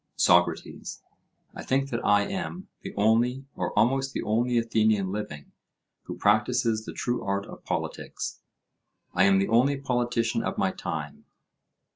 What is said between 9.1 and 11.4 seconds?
I am the only politician of my time.